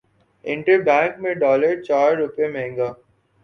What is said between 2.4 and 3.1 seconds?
مہنگا